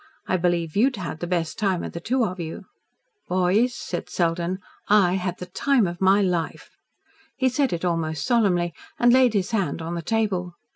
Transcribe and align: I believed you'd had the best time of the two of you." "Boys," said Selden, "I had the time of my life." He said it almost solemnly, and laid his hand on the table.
I 0.25 0.35
believed 0.35 0.75
you'd 0.75 0.95
had 0.95 1.19
the 1.19 1.27
best 1.27 1.59
time 1.59 1.83
of 1.83 1.91
the 1.91 1.99
two 1.99 2.23
of 2.25 2.39
you." 2.39 2.65
"Boys," 3.27 3.75
said 3.75 4.09
Selden, 4.09 4.57
"I 4.87 5.13
had 5.13 5.37
the 5.37 5.45
time 5.45 5.85
of 5.85 6.01
my 6.01 6.23
life." 6.23 6.71
He 7.37 7.49
said 7.49 7.71
it 7.71 7.85
almost 7.85 8.25
solemnly, 8.25 8.73
and 8.97 9.13
laid 9.13 9.35
his 9.35 9.51
hand 9.51 9.79
on 9.79 9.93
the 9.93 10.01
table. 10.01 10.55